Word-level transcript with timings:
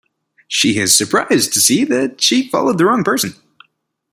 She 0.47 0.79
is 0.79 0.97
surprised 0.97 1.53
to 1.53 1.59
see 1.59 1.83
that 1.83 2.19
she 2.19 2.49
followed 2.49 2.79
the 2.79 2.85
wrong 2.85 3.03
person. 3.03 3.35